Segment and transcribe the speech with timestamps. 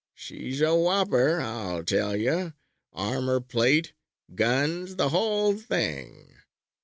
[0.15, 2.53] She's a whopper, I'll tell you,
[2.91, 3.93] armor plate,
[4.33, 6.37] guns, the whole thing!